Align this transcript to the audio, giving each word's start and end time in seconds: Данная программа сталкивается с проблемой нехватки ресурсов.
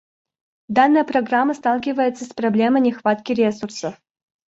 Данная 0.67 1.03
программа 1.03 1.53
сталкивается 1.53 2.25
с 2.25 2.29
проблемой 2.33 2.81
нехватки 2.81 3.33
ресурсов. 3.33 4.01